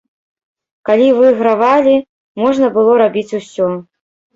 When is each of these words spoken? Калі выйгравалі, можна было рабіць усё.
Калі 0.89 1.07
выйгравалі, 1.19 1.95
можна 2.47 2.75
было 2.79 3.01
рабіць 3.07 3.33
усё. 3.41 3.75